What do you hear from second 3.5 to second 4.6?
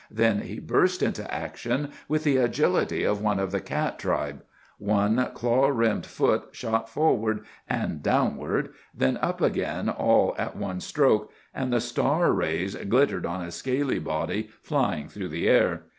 the cat tribe.